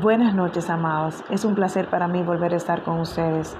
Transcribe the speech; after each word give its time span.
Buenas 0.00 0.32
noches, 0.32 0.70
amados. 0.70 1.24
Es 1.28 1.44
un 1.44 1.56
placer 1.56 1.88
para 1.88 2.06
mí 2.06 2.22
volver 2.22 2.52
a 2.52 2.56
estar 2.56 2.84
con 2.84 3.00
ustedes 3.00 3.56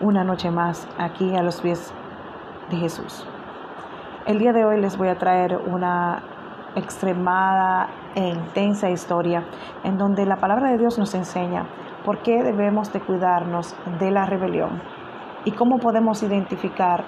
una 0.00 0.24
noche 0.24 0.50
más 0.50 0.88
aquí 0.96 1.36
a 1.36 1.42
los 1.42 1.60
pies 1.60 1.92
de 2.70 2.78
Jesús. 2.78 3.26
El 4.24 4.38
día 4.38 4.54
de 4.54 4.64
hoy 4.64 4.80
les 4.80 4.96
voy 4.96 5.08
a 5.08 5.18
traer 5.18 5.58
una 5.66 6.22
extremada 6.76 7.90
e 8.14 8.26
intensa 8.26 8.88
historia 8.88 9.44
en 9.84 9.98
donde 9.98 10.24
la 10.24 10.36
palabra 10.36 10.70
de 10.70 10.78
Dios 10.78 10.98
nos 10.98 11.14
enseña 11.14 11.66
por 12.06 12.22
qué 12.22 12.42
debemos 12.42 12.90
de 12.94 13.00
cuidarnos 13.00 13.76
de 13.98 14.10
la 14.10 14.24
rebelión 14.24 14.80
y 15.44 15.52
cómo 15.52 15.78
podemos 15.78 16.22
identificar 16.22 17.04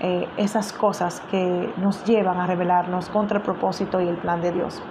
eh, 0.00 0.28
esas 0.38 0.72
cosas 0.72 1.20
que 1.30 1.72
nos 1.76 2.04
llevan 2.04 2.40
a 2.40 2.46
rebelarnos 2.46 3.10
contra 3.10 3.38
el 3.38 3.44
propósito 3.44 4.00
y 4.00 4.08
el 4.08 4.16
plan 4.16 4.40
de 4.40 4.50
Dios. 4.50 4.82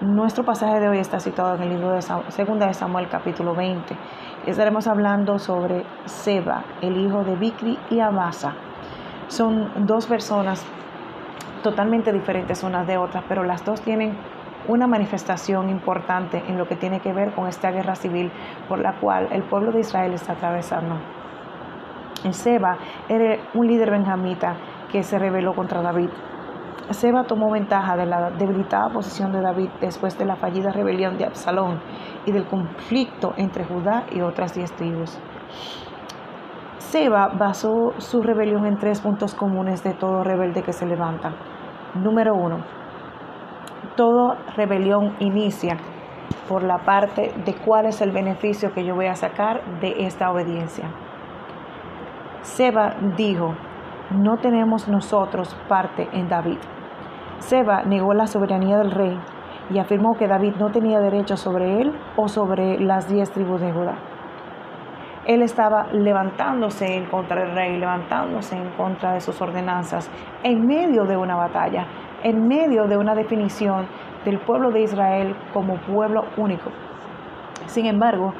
Nuestro 0.00 0.44
pasaje 0.44 0.78
de 0.78 0.88
hoy 0.88 0.98
está 0.98 1.18
situado 1.18 1.56
en 1.56 1.62
el 1.62 1.70
libro 1.70 1.90
de 1.90 2.02
Segunda 2.28 2.68
de 2.68 2.74
Samuel 2.74 3.08
capítulo 3.08 3.56
20. 3.56 3.96
Estaremos 4.46 4.86
hablando 4.86 5.40
sobre 5.40 5.84
Seba, 6.04 6.62
el 6.80 6.96
hijo 6.98 7.24
de 7.24 7.34
Bicri 7.34 7.76
y 7.90 7.98
Amasa. 7.98 8.54
Son 9.26 9.86
dos 9.86 10.06
personas 10.06 10.64
totalmente 11.64 12.12
diferentes 12.12 12.62
unas 12.62 12.86
de 12.86 12.96
otras, 12.96 13.24
pero 13.28 13.42
las 13.42 13.64
dos 13.64 13.80
tienen 13.80 14.16
una 14.68 14.86
manifestación 14.86 15.68
importante 15.68 16.44
en 16.46 16.58
lo 16.58 16.68
que 16.68 16.76
tiene 16.76 17.00
que 17.00 17.12
ver 17.12 17.34
con 17.34 17.48
esta 17.48 17.72
guerra 17.72 17.96
civil 17.96 18.30
por 18.68 18.78
la 18.78 19.00
cual 19.00 19.26
el 19.32 19.42
pueblo 19.42 19.72
de 19.72 19.80
Israel 19.80 20.12
está 20.14 20.34
atravesando. 20.34 20.94
Seba 22.30 22.78
era 23.08 23.36
un 23.52 23.66
líder 23.66 23.90
benjamita 23.90 24.58
que 24.92 25.02
se 25.02 25.18
rebeló 25.18 25.54
contra 25.56 25.82
David 25.82 26.10
Seba 26.90 27.24
tomó 27.24 27.50
ventaja 27.50 27.96
de 27.96 28.06
la 28.06 28.30
debilitada 28.30 28.88
posición 28.88 29.30
de 29.32 29.42
David 29.42 29.68
después 29.80 30.18
de 30.18 30.24
la 30.24 30.36
fallida 30.36 30.70
rebelión 30.72 31.18
de 31.18 31.26
Absalón 31.26 31.80
y 32.24 32.32
del 32.32 32.46
conflicto 32.46 33.34
entre 33.36 33.64
Judá 33.64 34.04
y 34.10 34.22
otras 34.22 34.54
diez 34.54 34.72
tribus. 34.72 35.18
Seba 36.78 37.28
basó 37.28 37.92
su 37.98 38.22
rebelión 38.22 38.64
en 38.64 38.78
tres 38.78 39.02
puntos 39.02 39.34
comunes 39.34 39.84
de 39.84 39.92
todo 39.92 40.24
rebelde 40.24 40.62
que 40.62 40.72
se 40.72 40.86
levanta. 40.86 41.32
Número 41.94 42.34
uno, 42.34 42.64
toda 43.94 44.38
rebelión 44.56 45.14
inicia 45.18 45.76
por 46.48 46.62
la 46.62 46.78
parte 46.78 47.34
de 47.44 47.54
cuál 47.54 47.84
es 47.84 48.00
el 48.00 48.12
beneficio 48.12 48.72
que 48.72 48.84
yo 48.84 48.94
voy 48.94 49.06
a 49.06 49.14
sacar 49.14 49.62
de 49.80 50.06
esta 50.06 50.30
obediencia. 50.30 50.88
Seba 52.40 52.94
dijo, 53.18 53.54
no 54.10 54.38
tenemos 54.38 54.88
nosotros 54.88 55.54
parte 55.68 56.08
en 56.12 56.28
David. 56.28 56.58
Seba 57.38 57.82
negó 57.82 58.14
la 58.14 58.26
soberanía 58.26 58.78
del 58.78 58.90
rey 58.90 59.18
y 59.70 59.78
afirmó 59.78 60.14
que 60.16 60.26
David 60.26 60.54
no 60.58 60.70
tenía 60.70 61.00
derecho 61.00 61.36
sobre 61.36 61.80
él 61.80 61.92
o 62.16 62.28
sobre 62.28 62.78
las 62.80 63.08
diez 63.08 63.30
tribus 63.30 63.60
de 63.60 63.72
Judá. 63.72 63.96
Él 65.26 65.42
estaba 65.42 65.88
levantándose 65.92 66.96
en 66.96 67.04
contra 67.06 67.42
del 67.42 67.54
rey, 67.54 67.78
levantándose 67.78 68.56
en 68.56 68.70
contra 68.70 69.12
de 69.12 69.20
sus 69.20 69.40
ordenanzas, 69.42 70.10
en 70.42 70.66
medio 70.66 71.04
de 71.04 71.18
una 71.18 71.36
batalla, 71.36 71.86
en 72.22 72.48
medio 72.48 72.86
de 72.86 72.96
una 72.96 73.14
definición 73.14 73.86
del 74.24 74.38
pueblo 74.40 74.70
de 74.70 74.80
Israel 74.82 75.36
como 75.52 75.76
pueblo 75.76 76.24
único. 76.38 76.70
Sin 77.66 77.84
embargo, 77.84 78.32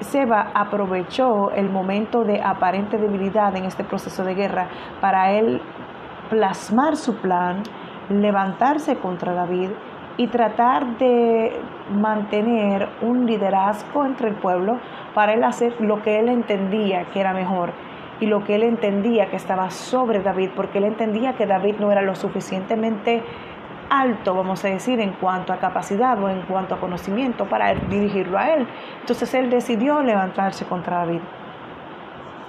Seba 0.00 0.50
aprovechó 0.54 1.52
el 1.52 1.70
momento 1.70 2.24
de 2.24 2.42
aparente 2.42 2.98
debilidad 2.98 3.54
en 3.54 3.64
este 3.64 3.84
proceso 3.84 4.24
de 4.24 4.34
guerra 4.34 4.68
para 5.00 5.30
él 5.30 5.62
plasmar 6.30 6.96
su 6.96 7.16
plan, 7.16 7.62
levantarse 8.08 8.96
contra 8.96 9.34
David 9.34 9.70
y 10.16 10.28
tratar 10.28 10.98
de 10.98 11.60
mantener 11.92 12.88
un 13.02 13.26
liderazgo 13.26 14.04
entre 14.04 14.28
el 14.28 14.36
pueblo 14.36 14.78
para 15.14 15.34
él 15.34 15.44
hacer 15.44 15.80
lo 15.80 16.02
que 16.02 16.18
él 16.18 16.28
entendía 16.28 17.04
que 17.06 17.20
era 17.20 17.32
mejor 17.32 17.72
y 18.20 18.26
lo 18.26 18.44
que 18.44 18.54
él 18.54 18.62
entendía 18.62 19.30
que 19.30 19.36
estaba 19.36 19.70
sobre 19.70 20.20
David, 20.20 20.50
porque 20.54 20.78
él 20.78 20.84
entendía 20.84 21.34
que 21.34 21.46
David 21.46 21.76
no 21.80 21.90
era 21.90 22.02
lo 22.02 22.14
suficientemente 22.14 23.22
alto, 23.88 24.34
vamos 24.34 24.64
a 24.64 24.68
decir, 24.68 25.00
en 25.00 25.12
cuanto 25.14 25.52
a 25.52 25.58
capacidad 25.58 26.22
o 26.22 26.28
en 26.28 26.42
cuanto 26.42 26.74
a 26.74 26.80
conocimiento 26.80 27.46
para 27.46 27.74
dirigirlo 27.74 28.38
a 28.38 28.54
él. 28.54 28.68
Entonces 29.00 29.32
él 29.34 29.50
decidió 29.50 30.02
levantarse 30.02 30.64
contra 30.66 30.98
David. 30.98 31.20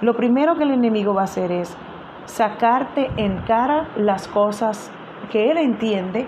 Lo 0.02 0.14
primero 0.14 0.56
que 0.56 0.64
el 0.64 0.72
enemigo 0.72 1.14
va 1.14 1.22
a 1.22 1.24
hacer 1.24 1.50
es 1.50 1.76
sacarte 2.24 3.10
en 3.16 3.38
cara 3.42 3.88
las 3.96 4.28
cosas 4.28 4.90
que 5.30 5.50
él 5.50 5.58
entiende 5.58 6.26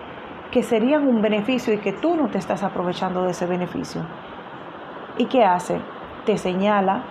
que 0.51 0.63
serían 0.63 1.09
un 1.09 1.21
beneficio 1.21 1.75
y 1.75 1.79
que 1.79 1.93
tú 1.93 2.15
no 2.15 2.29
te 2.29 2.39
estás 2.39 2.63
aprovechando 2.63 3.23
de 3.25 3.31
ese 3.31 3.47
beneficio. 3.47 4.03
¿Y 5.19 5.27
qué 5.27 5.45
hace? 5.45 5.81
Te 6.25 6.37
señala, 6.37 7.03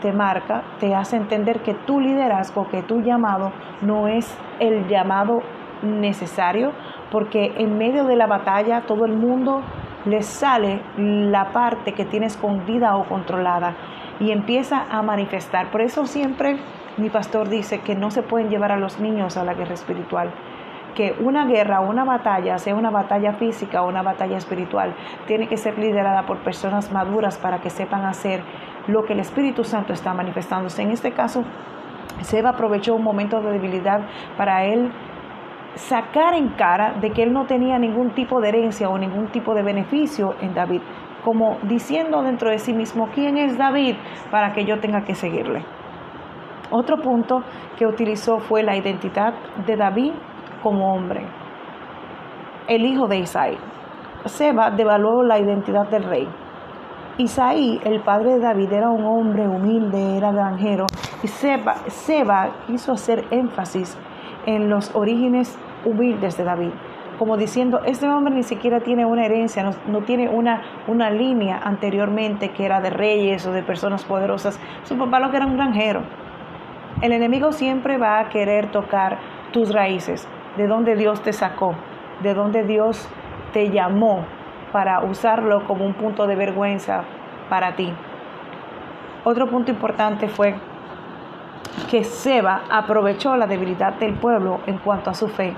te 0.00 0.12
marca, 0.12 0.62
te 0.78 0.94
hace 0.94 1.16
entender 1.16 1.62
que 1.62 1.74
tu 1.74 2.00
liderazgo, 2.00 2.68
que 2.68 2.82
tu 2.82 3.00
llamado 3.00 3.52
no 3.80 4.08
es 4.08 4.38
el 4.60 4.86
llamado 4.86 5.40
necesario, 5.82 6.72
porque 7.10 7.54
en 7.56 7.76
medio 7.76 8.04
de 8.04 8.16
la 8.16 8.26
batalla 8.26 8.82
todo 8.82 9.04
el 9.04 9.16
mundo 9.16 9.62
le 10.04 10.22
sale 10.22 10.80
la 10.96 11.52
parte 11.52 11.92
que 11.92 12.04
tiene 12.04 12.26
escondida 12.26 12.96
o 12.96 13.04
controlada 13.04 13.74
y 14.20 14.30
empieza 14.30 14.86
a 14.90 15.02
manifestar. 15.02 15.70
Por 15.70 15.82
eso 15.82 16.06
siempre 16.06 16.56
mi 16.96 17.08
pastor 17.08 17.48
dice 17.48 17.80
que 17.80 17.94
no 17.94 18.10
se 18.10 18.22
pueden 18.22 18.50
llevar 18.50 18.72
a 18.72 18.76
los 18.76 19.00
niños 19.00 19.36
a 19.36 19.44
la 19.44 19.54
guerra 19.54 19.74
espiritual, 19.74 20.30
que 20.94 21.14
una 21.20 21.46
guerra 21.46 21.80
o 21.80 21.88
una 21.88 22.04
batalla, 22.04 22.58
sea 22.58 22.74
una 22.74 22.90
batalla 22.90 23.32
física 23.34 23.82
o 23.82 23.88
una 23.88 24.02
batalla 24.02 24.36
espiritual, 24.36 24.94
tiene 25.26 25.48
que 25.48 25.56
ser 25.56 25.78
liderada 25.78 26.26
por 26.26 26.38
personas 26.38 26.92
maduras 26.92 27.38
para 27.38 27.60
que 27.60 27.70
sepan 27.70 28.04
hacer 28.04 28.42
lo 28.86 29.04
que 29.04 29.14
el 29.14 29.20
Espíritu 29.20 29.64
Santo 29.64 29.92
está 29.92 30.12
manifestándose. 30.12 30.82
En 30.82 30.90
este 30.90 31.12
caso, 31.12 31.44
Seba 32.20 32.50
aprovechó 32.50 32.94
un 32.94 33.04
momento 33.04 33.40
de 33.40 33.52
debilidad 33.52 34.02
para 34.36 34.64
él 34.64 34.92
sacar 35.74 36.34
en 36.34 36.48
cara 36.50 36.92
de 37.00 37.10
que 37.10 37.22
él 37.22 37.32
no 37.32 37.46
tenía 37.46 37.78
ningún 37.78 38.10
tipo 38.10 38.40
de 38.40 38.50
herencia 38.50 38.90
o 38.90 38.98
ningún 38.98 39.28
tipo 39.28 39.54
de 39.54 39.62
beneficio 39.62 40.34
en 40.40 40.54
David, 40.54 40.82
como 41.24 41.56
diciendo 41.62 42.22
dentro 42.22 42.50
de 42.50 42.58
sí 42.58 42.74
mismo, 42.74 43.08
¿quién 43.14 43.38
es 43.38 43.56
David 43.56 43.96
para 44.30 44.52
que 44.52 44.66
yo 44.66 44.80
tenga 44.80 45.04
que 45.04 45.14
seguirle? 45.14 45.64
Otro 46.72 46.96
punto 46.96 47.42
que 47.76 47.86
utilizó 47.86 48.38
fue 48.38 48.62
la 48.62 48.74
identidad 48.74 49.34
de 49.66 49.76
David 49.76 50.12
como 50.62 50.94
hombre, 50.94 51.26
el 52.66 52.86
hijo 52.86 53.06
de 53.06 53.18
Isaí. 53.18 53.58
Seba 54.24 54.70
devaluó 54.70 55.22
la 55.22 55.38
identidad 55.38 55.86
del 55.90 56.04
rey. 56.04 56.26
Isaí, 57.18 57.78
el 57.84 58.00
padre 58.00 58.36
de 58.36 58.40
David, 58.40 58.72
era 58.72 58.88
un 58.88 59.04
hombre 59.04 59.46
humilde, 59.46 60.16
era 60.16 60.32
granjero, 60.32 60.86
y 61.22 61.28
Seba, 61.28 61.74
Seba 61.88 62.52
quiso 62.66 62.92
hacer 62.92 63.26
énfasis 63.30 63.98
en 64.46 64.70
los 64.70 64.94
orígenes 64.94 65.58
humildes 65.84 66.38
de 66.38 66.44
David, 66.44 66.70
como 67.18 67.36
diciendo, 67.36 67.80
este 67.84 68.08
hombre 68.08 68.34
ni 68.34 68.44
siquiera 68.44 68.80
tiene 68.80 69.04
una 69.04 69.26
herencia, 69.26 69.62
no, 69.62 69.72
no, 69.88 70.00
tiene 70.06 70.30
una, 70.30 70.62
una 70.88 71.10
línea 71.10 71.60
anteriormente 71.62 72.48
que 72.48 72.64
era 72.64 72.80
de 72.80 72.88
reyes 72.88 73.46
o 73.46 73.52
de 73.52 73.62
personas 73.62 74.04
poderosas. 74.06 74.58
Su 74.84 74.96
papá 74.96 75.20
lo 75.20 75.30
que 75.30 75.36
era 75.36 75.46
un 75.46 75.56
granjero. 75.56 76.02
El 77.00 77.12
enemigo 77.12 77.52
siempre 77.52 77.98
va 77.98 78.20
a 78.20 78.28
querer 78.28 78.70
tocar 78.70 79.18
tus 79.52 79.72
raíces, 79.72 80.28
de 80.56 80.66
donde 80.66 80.94
Dios 80.94 81.22
te 81.22 81.32
sacó, 81.32 81.74
de 82.22 82.34
donde 82.34 82.62
Dios 82.64 83.08
te 83.52 83.70
llamó 83.70 84.24
para 84.72 85.02
usarlo 85.02 85.64
como 85.66 85.84
un 85.84 85.94
punto 85.94 86.26
de 86.26 86.36
vergüenza 86.36 87.04
para 87.48 87.74
ti. 87.76 87.92
Otro 89.24 89.48
punto 89.48 89.70
importante 89.70 90.28
fue 90.28 90.54
que 91.90 92.04
Seba 92.04 92.62
aprovechó 92.70 93.36
la 93.36 93.46
debilidad 93.46 93.94
del 93.94 94.14
pueblo 94.14 94.60
en 94.66 94.78
cuanto 94.78 95.10
a 95.10 95.14
su 95.14 95.28
fe 95.28 95.54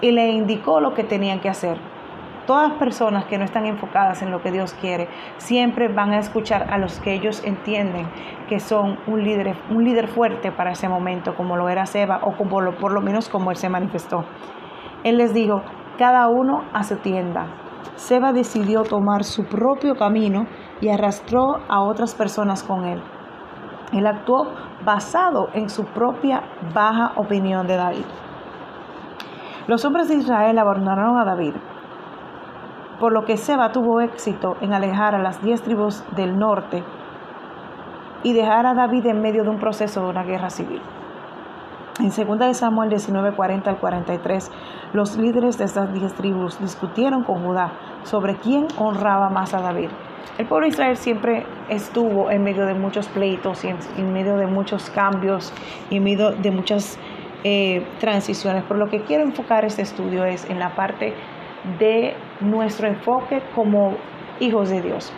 y 0.00 0.10
le 0.10 0.28
indicó 0.28 0.80
lo 0.80 0.94
que 0.94 1.04
tenían 1.04 1.40
que 1.40 1.48
hacer. 1.48 1.78
Todas 2.48 2.70
las 2.70 2.78
personas 2.78 3.26
que 3.26 3.36
no 3.36 3.44
están 3.44 3.66
enfocadas 3.66 4.22
en 4.22 4.30
lo 4.30 4.40
que 4.40 4.50
Dios 4.50 4.72
quiere 4.72 5.06
siempre 5.36 5.92
van 5.92 6.14
a 6.14 6.18
escuchar 6.18 6.72
a 6.72 6.78
los 6.78 6.98
que 6.98 7.12
ellos 7.12 7.44
entienden 7.44 8.08
que 8.48 8.58
son 8.58 8.96
un 9.06 9.22
líder, 9.22 9.54
un 9.68 9.84
líder 9.84 10.08
fuerte 10.08 10.50
para 10.50 10.70
ese 10.70 10.88
momento, 10.88 11.34
como 11.34 11.58
lo 11.58 11.68
era 11.68 11.84
Seba 11.84 12.20
o 12.22 12.38
como 12.38 12.58
por 12.80 12.92
lo 12.94 13.02
menos 13.02 13.28
como 13.28 13.50
él 13.50 13.58
se 13.58 13.68
manifestó. 13.68 14.24
Él 15.04 15.18
les 15.18 15.34
dijo, 15.34 15.60
cada 15.98 16.26
uno 16.28 16.64
a 16.72 16.84
su 16.84 16.96
tienda. 16.96 17.48
Seba 17.96 18.32
decidió 18.32 18.82
tomar 18.82 19.24
su 19.24 19.44
propio 19.44 19.94
camino 19.96 20.46
y 20.80 20.88
arrastró 20.88 21.58
a 21.68 21.82
otras 21.82 22.14
personas 22.14 22.62
con 22.62 22.86
él. 22.86 23.02
Él 23.92 24.06
actuó 24.06 24.54
basado 24.86 25.50
en 25.52 25.68
su 25.68 25.84
propia 25.84 26.44
baja 26.74 27.12
opinión 27.16 27.66
de 27.66 27.76
David. 27.76 28.06
Los 29.66 29.84
hombres 29.84 30.08
de 30.08 30.14
Israel 30.14 30.58
abandonaron 30.58 31.18
a 31.18 31.26
David 31.26 31.52
por 33.00 33.12
lo 33.12 33.24
que 33.24 33.36
Seba 33.36 33.72
tuvo 33.72 34.00
éxito 34.00 34.56
en 34.60 34.72
alejar 34.72 35.14
a 35.14 35.18
las 35.18 35.42
diez 35.42 35.62
tribus 35.62 36.04
del 36.16 36.38
norte 36.38 36.82
y 38.22 38.32
dejar 38.32 38.66
a 38.66 38.74
David 38.74 39.06
en 39.06 39.20
medio 39.20 39.44
de 39.44 39.50
un 39.50 39.58
proceso 39.58 40.02
de 40.02 40.10
una 40.10 40.24
guerra 40.24 40.50
civil. 40.50 40.82
En 42.00 42.10
2 42.10 42.56
Samuel 42.56 42.90
19, 42.90 43.32
40 43.32 43.70
al 43.70 43.78
43, 43.78 44.52
los 44.92 45.16
líderes 45.16 45.58
de 45.58 45.64
estas 45.64 45.92
diez 45.92 46.14
tribus 46.14 46.60
discutieron 46.60 47.24
con 47.24 47.44
Judá 47.44 47.72
sobre 48.04 48.36
quién 48.36 48.68
honraba 48.78 49.30
más 49.30 49.52
a 49.54 49.60
David. 49.60 49.90
El 50.38 50.46
pueblo 50.46 50.66
de 50.66 50.70
Israel 50.70 50.96
siempre 50.96 51.44
estuvo 51.68 52.30
en 52.30 52.44
medio 52.44 52.66
de 52.66 52.74
muchos 52.74 53.08
pleitos 53.08 53.64
en, 53.64 54.12
medio 54.12 54.36
de 54.36 54.46
muchos 54.46 54.90
cambios 54.90 55.52
y 55.90 55.96
en 55.96 56.04
medio 56.04 56.30
de 56.30 56.50
muchas 56.52 56.98
eh, 57.42 57.84
transiciones. 57.98 58.62
Por 58.62 58.78
lo 58.78 58.86
que 58.88 59.02
quiero 59.02 59.24
enfocar 59.24 59.64
este 59.64 59.82
estudio 59.82 60.24
es 60.24 60.48
en 60.48 60.60
la 60.60 60.76
parte 60.76 61.14
de 61.80 62.14
nuestro 62.40 62.88
enfoque 62.88 63.42
como 63.54 63.96
hijos 64.40 64.70
de 64.70 64.82
Dios. 64.82 65.12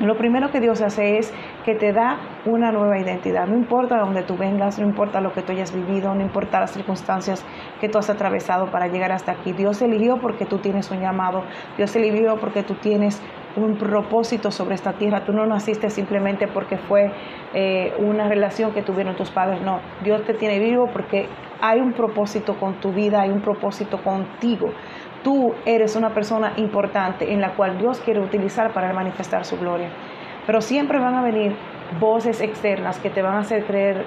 Lo 0.00 0.16
primero 0.16 0.52
que 0.52 0.60
Dios 0.60 0.80
hace 0.80 1.18
es 1.18 1.34
que 1.64 1.74
te 1.74 1.92
da 1.92 2.18
una 2.46 2.70
nueva 2.70 3.00
identidad. 3.00 3.48
No 3.48 3.56
importa 3.56 3.96
de 3.96 4.02
dónde 4.02 4.22
tú 4.22 4.36
vengas, 4.36 4.78
no 4.78 4.86
importa 4.86 5.20
lo 5.20 5.32
que 5.32 5.42
tú 5.42 5.50
hayas 5.50 5.74
vivido, 5.74 6.14
no 6.14 6.22
importa 6.22 6.60
las 6.60 6.70
circunstancias 6.70 7.44
que 7.80 7.88
tú 7.88 7.98
has 7.98 8.08
atravesado 8.08 8.70
para 8.70 8.86
llegar 8.86 9.10
hasta 9.10 9.32
aquí. 9.32 9.52
Dios 9.52 9.82
eligió 9.82 10.18
porque 10.18 10.46
tú 10.46 10.58
tienes 10.58 10.88
un 10.92 11.00
llamado. 11.00 11.42
Dios 11.76 11.96
eligió 11.96 12.36
porque 12.36 12.62
tú 12.62 12.74
tienes 12.74 13.20
un 13.56 13.76
propósito 13.76 14.52
sobre 14.52 14.76
esta 14.76 14.92
tierra. 14.92 15.24
Tú 15.24 15.32
no 15.32 15.46
naciste 15.46 15.90
simplemente 15.90 16.46
porque 16.46 16.76
fue 16.76 17.10
eh, 17.52 17.92
una 17.98 18.28
relación 18.28 18.72
que 18.72 18.82
tuvieron 18.82 19.16
tus 19.16 19.32
padres. 19.32 19.60
No, 19.62 19.80
Dios 20.04 20.24
te 20.24 20.34
tiene 20.34 20.60
vivo 20.60 20.86
porque 20.92 21.26
hay 21.60 21.80
un 21.80 21.92
propósito 21.92 22.54
con 22.54 22.74
tu 22.74 22.92
vida, 22.92 23.22
hay 23.22 23.30
un 23.30 23.40
propósito 23.40 23.98
contigo 23.98 24.68
tú 25.22 25.54
eres 25.64 25.96
una 25.96 26.10
persona 26.10 26.52
importante 26.56 27.32
en 27.32 27.40
la 27.40 27.54
cual 27.54 27.78
Dios 27.78 28.00
quiere 28.00 28.20
utilizar 28.20 28.72
para 28.72 28.92
manifestar 28.92 29.44
su 29.44 29.58
gloria. 29.58 29.88
Pero 30.46 30.60
siempre 30.60 30.98
van 30.98 31.14
a 31.14 31.22
venir 31.22 31.54
voces 32.00 32.40
externas 32.40 32.98
que 32.98 33.10
te 33.10 33.22
van 33.22 33.34
a 33.34 33.38
hacer 33.40 33.64
creer 33.64 34.04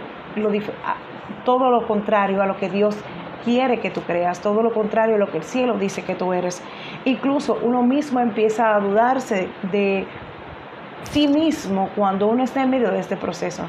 todo 1.45 1.69
lo 1.69 1.87
contrario 1.87 2.41
a 2.41 2.45
lo 2.45 2.57
que 2.57 2.69
Dios 2.69 2.97
quiere 3.43 3.79
que 3.79 3.89
tú 3.89 4.01
creas, 4.01 4.41
todo 4.41 4.61
lo 4.61 4.71
contrario 4.71 5.15
a 5.15 5.17
lo 5.17 5.27
que 5.27 5.37
el 5.37 5.43
cielo 5.43 5.77
dice 5.77 6.03
que 6.03 6.15
tú 6.15 6.33
eres. 6.33 6.63
Incluso 7.05 7.57
uno 7.61 7.83
mismo 7.83 8.19
empieza 8.19 8.75
a 8.75 8.79
dudarse 8.79 9.49
de 9.71 10.05
sí 11.03 11.27
mismo 11.27 11.89
cuando 11.95 12.27
uno 12.27 12.43
está 12.43 12.61
en 12.61 12.69
medio 12.69 12.91
de 12.91 12.99
este 12.99 13.17
proceso. 13.17 13.63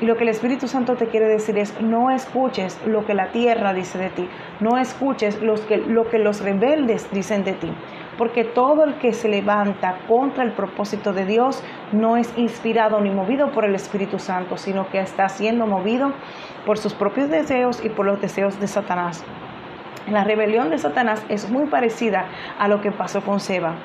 Y 0.00 0.06
lo 0.06 0.16
que 0.16 0.24
el 0.24 0.30
Espíritu 0.30 0.66
Santo 0.66 0.96
te 0.96 1.06
quiere 1.06 1.28
decir 1.28 1.56
es, 1.56 1.80
no 1.80 2.10
escuches 2.10 2.80
lo 2.84 3.06
que 3.06 3.14
la 3.14 3.30
tierra 3.30 3.72
dice 3.72 3.96
de 3.96 4.10
ti, 4.10 4.28
no 4.60 4.76
escuches 4.76 5.38
que, 5.68 5.76
lo 5.76 6.04
que 6.04 6.18
los 6.18 6.42
rebeldes 6.42 7.08
dicen 7.12 7.44
de 7.44 7.52
ti, 7.52 7.72
porque 8.18 8.44
todo 8.44 8.84
el 8.84 8.98
que 8.98 9.12
se 9.12 9.28
levanta 9.28 9.98
contra 10.08 10.42
el 10.42 10.52
propósito 10.52 11.12
de 11.12 11.26
Dios 11.26 11.62
no 11.92 12.16
es 12.16 12.36
inspirado 12.36 13.00
ni 13.00 13.10
movido 13.10 13.52
por 13.52 13.64
el 13.64 13.74
Espíritu 13.76 14.18
Santo, 14.18 14.56
sino 14.56 14.88
que 14.88 14.98
está 14.98 15.28
siendo 15.28 15.66
movido 15.66 16.12
por 16.66 16.76
sus 16.76 16.94
propios 16.94 17.30
deseos 17.30 17.84
y 17.84 17.88
por 17.88 18.06
los 18.06 18.20
deseos 18.20 18.58
de 18.58 18.66
Satanás. 18.66 19.24
La 20.10 20.24
rebelión 20.24 20.70
de 20.70 20.78
Satanás 20.78 21.24
es 21.28 21.50
muy 21.50 21.66
parecida 21.66 22.26
a 22.58 22.68
lo 22.68 22.80
que 22.80 22.90
pasó 22.90 23.22
con 23.22 23.40
Seba. 23.40 23.76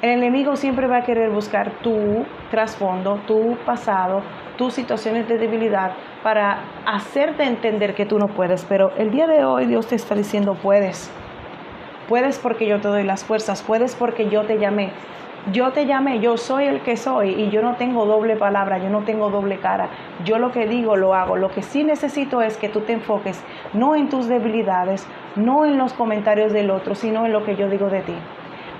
El 0.00 0.10
enemigo 0.10 0.54
siempre 0.54 0.86
va 0.86 0.98
a 0.98 1.02
querer 1.02 1.30
buscar 1.30 1.72
tu 1.82 2.24
trasfondo, 2.50 3.16
tu 3.26 3.56
pasado, 3.66 4.22
tus 4.58 4.74
situaciones 4.74 5.26
de 5.28 5.38
debilidad 5.38 5.92
para 6.22 6.64
hacerte 6.84 7.44
entender 7.44 7.94
que 7.94 8.04
tú 8.04 8.18
no 8.18 8.28
puedes. 8.28 8.66
Pero 8.66 8.90
el 8.98 9.10
día 9.10 9.26
de 9.26 9.44
hoy 9.44 9.64
Dios 9.64 9.86
te 9.86 9.94
está 9.94 10.14
diciendo 10.14 10.54
puedes. 10.54 11.10
Puedes 12.08 12.38
porque 12.38 12.66
yo 12.66 12.80
te 12.80 12.88
doy 12.88 13.04
las 13.04 13.24
fuerzas, 13.24 13.62
puedes 13.62 13.94
porque 13.94 14.28
yo 14.28 14.42
te 14.42 14.58
llamé. 14.58 14.90
Yo 15.52 15.70
te 15.70 15.86
llamé, 15.86 16.20
yo 16.20 16.36
soy 16.36 16.64
el 16.64 16.80
que 16.80 16.96
soy 16.96 17.30
y 17.30 17.48
yo 17.48 17.62
no 17.62 17.76
tengo 17.76 18.04
doble 18.04 18.36
palabra, 18.36 18.78
yo 18.78 18.90
no 18.90 19.04
tengo 19.04 19.30
doble 19.30 19.58
cara. 19.58 19.88
Yo 20.24 20.38
lo 20.38 20.50
que 20.50 20.66
digo 20.66 20.96
lo 20.96 21.14
hago. 21.14 21.36
Lo 21.36 21.50
que 21.50 21.62
sí 21.62 21.84
necesito 21.84 22.42
es 22.42 22.58
que 22.58 22.68
tú 22.68 22.80
te 22.80 22.92
enfoques 22.92 23.42
no 23.72 23.94
en 23.94 24.08
tus 24.08 24.26
debilidades, 24.26 25.06
no 25.36 25.64
en 25.64 25.78
los 25.78 25.94
comentarios 25.94 26.52
del 26.52 26.70
otro, 26.70 26.94
sino 26.94 27.24
en 27.24 27.32
lo 27.32 27.44
que 27.44 27.56
yo 27.56 27.70
digo 27.70 27.88
de 27.88 28.02
ti 28.02 28.14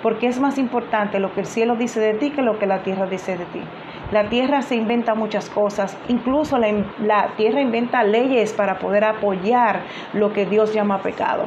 porque 0.02 0.28
es 0.28 0.38
más 0.40 0.58
importante 0.58 1.18
lo 1.18 1.32
que 1.34 1.40
el 1.40 1.46
cielo 1.46 1.76
dice 1.76 2.00
de 2.00 2.14
ti 2.14 2.30
que 2.30 2.42
lo 2.42 2.58
que 2.58 2.66
la 2.66 2.82
tierra 2.82 3.06
dice 3.06 3.36
de 3.36 3.44
ti. 3.46 3.60
La 4.10 4.30
tierra 4.30 4.62
se 4.62 4.74
inventa 4.74 5.14
muchas 5.14 5.50
cosas, 5.50 5.94
incluso 6.08 6.56
la, 6.56 7.28
tierra 7.36 7.60
inventa 7.60 8.02
leyes 8.04 8.54
para 8.54 8.78
poder 8.78 9.04
apoyar 9.04 9.82
lo 10.14 10.32
que 10.32 10.46
Dios 10.46 10.72
llama 10.72 11.02
pecado. 11.02 11.44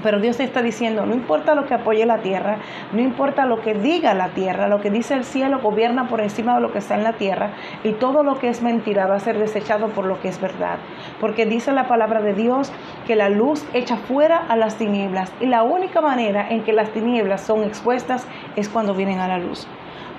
Pero 0.00 0.20
Dios 0.20 0.38
está 0.38 0.62
diciendo, 0.62 1.04
no 1.04 1.14
importa 1.14 1.56
lo 1.56 1.66
que 1.66 1.74
apoye 1.74 2.06
la 2.06 2.18
tierra, 2.18 2.58
no 2.92 3.00
importa 3.00 3.44
lo 3.44 3.60
que 3.60 3.74
diga 3.74 4.14
la 4.14 4.28
tierra, 4.28 4.68
lo 4.68 4.80
que 4.80 4.90
dice 4.90 5.14
el 5.14 5.24
cielo 5.24 5.58
gobierna 5.58 6.06
por 6.06 6.20
encima 6.20 6.54
de 6.54 6.60
lo 6.60 6.70
que 6.70 6.78
está 6.78 6.94
en 6.94 7.02
la 7.02 7.14
tierra 7.14 7.54
y 7.82 7.92
todo 7.94 8.22
lo 8.22 8.38
que 8.38 8.50
es 8.50 8.62
mentira 8.62 9.08
va 9.08 9.16
a 9.16 9.20
ser 9.20 9.36
desechado 9.36 9.88
por 9.88 10.04
lo 10.04 10.20
que 10.20 10.28
es 10.28 10.40
verdad. 10.40 10.78
Porque 11.20 11.44
dice 11.44 11.72
la 11.72 11.88
palabra 11.88 12.20
de 12.22 12.34
Dios 12.34 12.72
que 13.04 13.16
la 13.16 13.30
luz 13.30 13.66
echa 13.72 13.96
fuera 13.96 14.44
a 14.48 14.54
las 14.54 14.76
tinieblas 14.76 15.32
y 15.40 15.46
la 15.46 15.64
única 15.64 16.00
manera 16.00 16.48
en 16.50 16.62
que 16.62 16.72
las 16.72 16.90
tinieblas 16.90 17.40
son 17.40 17.64
expuestas 17.64 18.28
es 18.54 18.68
cuando 18.68 18.94
vienen 18.94 19.18
a 19.18 19.26
la 19.26 19.38
luz. 19.38 19.66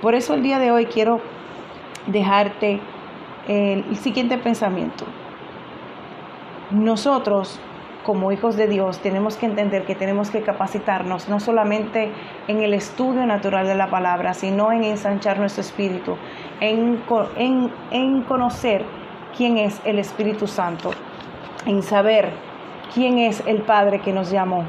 Por 0.02 0.16
eso 0.16 0.34
el 0.34 0.44
día 0.44 0.60
de 0.60 0.72
hoy 0.72 0.88
quiero 0.88 1.22
dejarte 2.08 2.80
el 3.48 3.96
siguiente 3.96 4.38
pensamiento. 4.38 5.06
Nosotros 6.72 7.60
como 8.06 8.32
hijos 8.32 8.56
de 8.56 8.68
Dios 8.68 9.00
tenemos 9.00 9.36
que 9.36 9.48
entender 9.48 9.84
que 9.84 9.96
tenemos 9.96 10.30
que 10.30 10.44
capacitarnos 10.44 11.28
no 11.28 11.40
solamente 11.40 12.12
en 12.48 12.62
el 12.62 12.76
estudio 12.76 13.26
natural 13.26 13.66
de 13.66 13.74
la 13.74 13.90
palabra, 13.90 14.36
sino 14.36 14.72
en 14.72 14.84
ensanchar 14.84 15.40
nuestro 15.40 15.62
espíritu, 15.62 16.16
en, 16.62 17.02
en, 17.92 18.22
conocer 18.22 18.86
quién 19.36 19.58
es 19.58 19.82
el 19.86 19.98
Espíritu 19.98 20.46
Santo, 20.46 20.92
en 21.66 21.82
saber 21.82 22.32
quién 22.94 23.18
es 23.18 23.44
el 23.48 23.64
Padre 23.64 24.00
que 24.00 24.14
nos 24.14 24.30
llamó, 24.30 24.66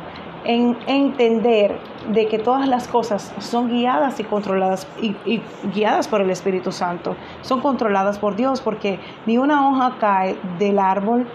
en 0.47 0.79
entender 0.87 1.77
de 2.13 2.29
que 2.29 2.39
todas 2.39 2.69
las 2.69 2.87
cosas 2.87 3.35
son 3.39 3.69
guiadas 3.69 4.21
y 4.21 4.25
controladas 4.25 4.87
y, 5.01 5.41
guiadas 5.75 6.07
por 6.07 6.21
el 6.21 6.31
Espíritu 6.31 6.71
Santo, 6.71 7.17
son 7.43 7.61
controladas 7.61 8.19
por 8.19 8.37
Dios, 8.37 8.61
porque 8.61 9.01
ni 9.27 9.39
una 9.39 9.69
hoja 9.69 9.97
cae 9.99 10.37
del 10.59 10.79
árbol 10.79 11.27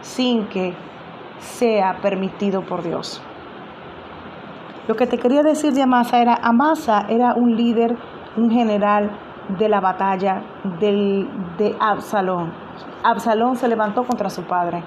sin 0.00 0.46
que 0.46 0.74
sea 1.38 1.98
permitido 2.00 2.62
por 2.62 2.82
Dios. 2.82 3.22
Lo 4.88 4.96
que 4.96 5.06
te 5.06 5.18
quería 5.18 5.42
decir 5.42 5.72
de 5.74 5.82
Amasa 5.82 6.20
era, 6.20 6.34
Amasa 6.42 7.06
era 7.08 7.34
un 7.34 7.56
líder, 7.56 7.96
un 8.36 8.50
general 8.50 9.10
de 9.58 9.68
la 9.68 9.80
batalla 9.80 10.42
del, 10.80 11.28
de 11.58 11.76
Absalón. 11.78 12.52
Absalón 13.02 13.56
se 13.56 13.68
levantó 13.68 14.04
contra 14.04 14.30
su 14.30 14.42
padre. 14.44 14.82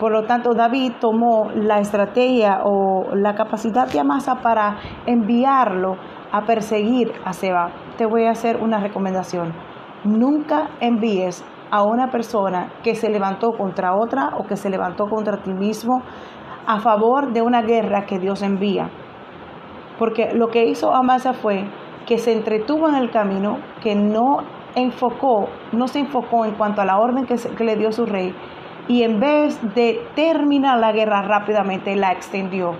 Por 0.00 0.12
lo 0.12 0.22
tanto, 0.22 0.54
David 0.54 0.94
tomó 0.98 1.50
la 1.54 1.78
estrategia 1.78 2.60
o 2.64 3.14
la 3.14 3.34
capacidad 3.34 3.86
de 3.86 4.00
Amasa 4.00 4.36
para 4.36 4.78
enviarlo 5.04 5.96
a 6.32 6.40
perseguir 6.46 7.12
a 7.22 7.34
Seba. 7.34 7.70
Te 7.98 8.06
voy 8.06 8.24
a 8.24 8.30
hacer 8.30 8.56
una 8.56 8.80
recomendación. 8.80 9.52
Nunca 10.04 10.70
envíes 10.80 11.44
a 11.70 11.82
una 11.82 12.10
persona 12.10 12.72
que 12.82 12.94
se 12.94 13.10
levantó 13.10 13.52
contra 13.52 13.94
otra 13.94 14.30
o 14.38 14.44
que 14.44 14.56
se 14.56 14.70
levantó 14.70 15.04
contra 15.04 15.42
ti 15.42 15.52
mismo 15.52 16.00
a 16.66 16.80
favor 16.80 17.34
de 17.34 17.42
una 17.42 17.60
guerra 17.60 18.06
que 18.06 18.18
Dios 18.18 18.40
envía. 18.40 18.88
Porque 19.98 20.30
lo 20.32 20.48
que 20.48 20.64
hizo 20.64 20.94
Amasa 20.94 21.34
fue 21.34 21.66
que 22.06 22.16
se 22.16 22.32
entretuvo 22.32 22.88
en 22.88 22.94
el 22.94 23.10
camino, 23.10 23.58
que 23.82 23.94
no 23.94 24.38
enfocó, 24.74 25.50
no 25.72 25.88
se 25.88 26.00
enfocó 26.00 26.46
en 26.46 26.54
cuanto 26.54 26.80
a 26.80 26.86
la 26.86 26.98
orden 26.98 27.26
que, 27.26 27.34
que 27.36 27.64
le 27.64 27.76
dio 27.76 27.92
su 27.92 28.06
rey, 28.06 28.34
y 28.88 29.02
en 29.02 29.20
vez 29.20 29.60
de 29.74 30.00
terminar 30.14 30.78
la 30.78 30.92
guerra 30.92 31.22
rápidamente, 31.22 31.96
la 31.96 32.12
extendió, 32.12 32.72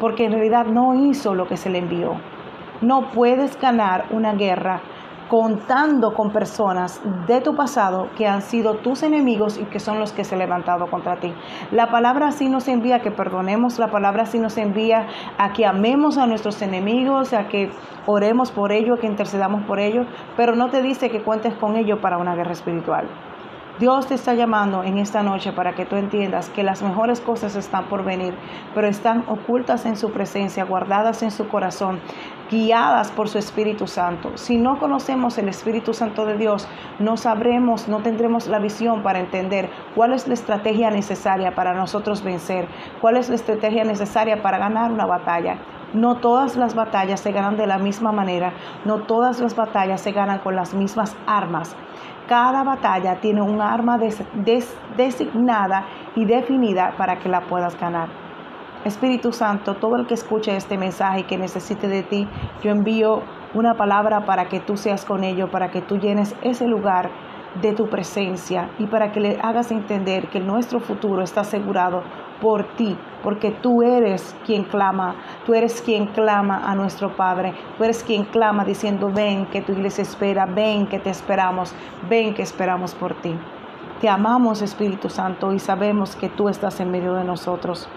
porque 0.00 0.24
en 0.24 0.32
realidad 0.32 0.66
no 0.66 0.94
hizo 0.94 1.34
lo 1.34 1.46
que 1.46 1.56
se 1.56 1.70
le 1.70 1.78
envió. 1.78 2.12
No 2.80 3.10
puedes 3.12 3.58
ganar 3.60 4.06
una 4.10 4.34
guerra 4.34 4.82
contando 5.28 6.12
con 6.12 6.30
personas 6.30 7.00
de 7.26 7.40
tu 7.40 7.54
pasado 7.54 8.08
que 8.16 8.26
han 8.26 8.42
sido 8.42 8.76
tus 8.76 9.02
enemigos 9.02 9.58
y 9.58 9.64
que 9.64 9.80
son 9.80 9.98
los 9.98 10.12
que 10.12 10.24
se 10.24 10.34
han 10.34 10.40
levantado 10.40 10.86
contra 10.86 11.16
ti. 11.16 11.32
La 11.70 11.90
palabra 11.90 12.28
así 12.28 12.48
nos 12.48 12.68
envía 12.68 12.96
a 12.96 13.00
que 13.00 13.10
perdonemos, 13.10 13.78
la 13.78 13.88
palabra 13.88 14.24
así 14.24 14.38
nos 14.38 14.58
envía 14.58 15.06
a 15.38 15.52
que 15.52 15.66
amemos 15.66 16.18
a 16.18 16.26
nuestros 16.26 16.60
enemigos, 16.62 17.32
a 17.32 17.48
que 17.48 17.70
oremos 18.06 18.52
por 18.52 18.70
ellos, 18.72 18.98
a 18.98 19.00
que 19.00 19.06
intercedamos 19.06 19.64
por 19.64 19.80
ellos, 19.80 20.06
pero 20.36 20.54
no 20.54 20.68
te 20.68 20.82
dice 20.82 21.10
que 21.10 21.22
cuentes 21.22 21.54
con 21.54 21.76
ellos 21.76 21.98
para 22.00 22.18
una 22.18 22.34
guerra 22.34 22.52
espiritual. 22.52 23.08
Dios 23.80 24.06
te 24.06 24.14
está 24.14 24.34
llamando 24.34 24.84
en 24.84 24.98
esta 24.98 25.24
noche 25.24 25.50
para 25.50 25.72
que 25.72 25.84
tú 25.84 25.96
entiendas 25.96 26.48
que 26.48 26.62
las 26.62 26.80
mejores 26.80 27.20
cosas 27.20 27.56
están 27.56 27.88
por 27.88 28.04
venir, 28.04 28.32
pero 28.72 28.86
están 28.86 29.24
ocultas 29.26 29.84
en 29.84 29.96
su 29.96 30.12
presencia, 30.12 30.64
guardadas 30.64 31.24
en 31.24 31.32
su 31.32 31.48
corazón, 31.48 31.98
guiadas 32.48 33.10
por 33.10 33.28
su 33.28 33.38
Espíritu 33.38 33.88
Santo. 33.88 34.36
Si 34.36 34.58
no 34.58 34.78
conocemos 34.78 35.38
el 35.38 35.48
Espíritu 35.48 35.92
Santo 35.92 36.24
de 36.24 36.36
Dios, 36.36 36.68
no 37.00 37.16
sabremos, 37.16 37.88
no 37.88 38.00
tendremos 38.00 38.46
la 38.46 38.60
visión 38.60 39.02
para 39.02 39.18
entender 39.18 39.68
cuál 39.96 40.12
es 40.12 40.28
la 40.28 40.34
estrategia 40.34 40.90
necesaria 40.90 41.52
para 41.56 41.74
nosotros 41.74 42.22
vencer, 42.22 42.68
cuál 43.00 43.16
es 43.16 43.28
la 43.28 43.34
estrategia 43.34 43.82
necesaria 43.82 44.40
para 44.40 44.58
ganar 44.58 44.92
una 44.92 45.06
batalla. 45.06 45.58
No 45.94 46.16
todas 46.16 46.56
las 46.56 46.74
batallas 46.76 47.20
se 47.20 47.32
ganan 47.32 47.56
de 47.56 47.66
la 47.66 47.78
misma 47.78 48.12
manera, 48.12 48.52
no 48.84 49.02
todas 49.02 49.40
las 49.40 49.56
batallas 49.56 50.00
se 50.00 50.12
ganan 50.12 50.40
con 50.40 50.54
las 50.54 50.74
mismas 50.74 51.16
armas. 51.26 51.76
Cada 52.28 52.64
batalla 52.64 53.20
tiene 53.20 53.42
un 53.42 53.60
arma 53.60 53.98
designada 54.96 55.84
y 56.16 56.24
definida 56.24 56.94
para 56.96 57.18
que 57.18 57.28
la 57.28 57.42
puedas 57.42 57.78
ganar. 57.78 58.08
Espíritu 58.84 59.32
Santo, 59.32 59.74
todo 59.76 59.96
el 59.96 60.06
que 60.06 60.14
escuche 60.14 60.54
este 60.56 60.76
mensaje 60.76 61.20
y 61.20 61.24
que 61.24 61.38
necesite 61.38 61.88
de 61.88 62.02
ti, 62.02 62.28
yo 62.62 62.70
envío 62.70 63.22
una 63.54 63.74
palabra 63.74 64.24
para 64.26 64.46
que 64.46 64.60
tú 64.60 64.76
seas 64.76 65.04
con 65.04 65.24
ellos, 65.24 65.48
para 65.50 65.70
que 65.70 65.80
tú 65.80 65.98
llenes 65.98 66.36
ese 66.42 66.66
lugar 66.66 67.10
de 67.62 67.72
tu 67.72 67.88
presencia 67.88 68.70
y 68.78 68.86
para 68.86 69.12
que 69.12 69.20
le 69.20 69.38
hagas 69.40 69.70
entender 69.70 70.28
que 70.28 70.40
nuestro 70.40 70.80
futuro 70.80 71.22
está 71.22 71.42
asegurado 71.42 72.02
por 72.40 72.64
ti, 72.76 72.96
porque 73.24 73.50
tú 73.50 73.82
eres 73.82 74.36
quien 74.44 74.64
clama, 74.64 75.16
tú 75.46 75.54
eres 75.54 75.80
quien 75.80 76.06
clama 76.08 76.70
a 76.70 76.74
nuestro 76.74 77.16
Padre, 77.16 77.54
tú 77.78 77.84
eres 77.84 78.04
quien 78.04 78.24
clama 78.26 78.64
diciendo, 78.64 79.10
ven 79.10 79.46
que 79.46 79.62
tu 79.62 79.72
iglesia 79.72 80.02
espera, 80.02 80.44
ven 80.44 80.86
que 80.86 80.98
te 80.98 81.08
esperamos, 81.08 81.74
ven 82.08 82.34
que 82.34 82.42
esperamos 82.42 82.94
por 82.94 83.14
ti. 83.14 83.34
Te 84.00 84.10
amamos 84.10 84.60
Espíritu 84.60 85.08
Santo 85.08 85.52
y 85.52 85.58
sabemos 85.58 86.14
que 86.14 86.28
tú 86.28 86.50
estás 86.50 86.78
en 86.80 86.90
medio 86.90 87.14
de 87.14 87.24
nosotros. 87.24 87.88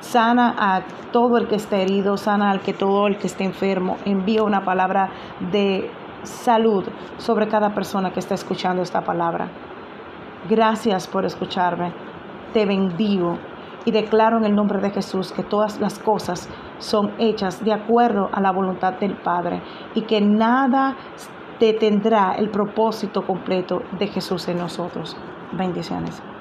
Sana 0.00 0.56
a 0.58 0.82
todo 1.12 1.38
el 1.38 1.46
que 1.46 1.54
esté 1.54 1.82
herido, 1.82 2.16
sana 2.16 2.50
al 2.50 2.60
que 2.60 2.72
todo 2.72 3.06
el 3.06 3.18
que 3.18 3.28
esté 3.28 3.44
enfermo. 3.44 3.98
Envía 4.04 4.42
una 4.42 4.64
palabra 4.64 5.10
de 5.52 5.88
salud 6.24 6.84
sobre 7.18 7.46
cada 7.46 7.72
persona 7.72 8.12
que 8.12 8.18
está 8.18 8.34
escuchando 8.34 8.82
esta 8.82 9.02
palabra. 9.02 9.48
Gracias 10.50 11.06
por 11.06 11.24
escucharme. 11.24 11.92
Te 12.52 12.66
bendigo 12.66 13.38
y 13.84 13.90
declaro 13.90 14.38
en 14.38 14.44
el 14.44 14.54
nombre 14.54 14.80
de 14.80 14.90
Jesús 14.90 15.32
que 15.32 15.42
todas 15.42 15.80
las 15.80 15.98
cosas 15.98 16.48
son 16.78 17.12
hechas 17.18 17.64
de 17.64 17.72
acuerdo 17.72 18.28
a 18.32 18.40
la 18.40 18.52
voluntad 18.52 18.94
del 18.98 19.16
Padre 19.16 19.62
y 19.94 20.02
que 20.02 20.20
nada 20.20 20.96
detendrá 21.58 22.34
el 22.34 22.50
propósito 22.50 23.22
completo 23.22 23.82
de 23.98 24.06
Jesús 24.06 24.48
en 24.48 24.58
nosotros. 24.58 25.16
Bendiciones. 25.52 26.22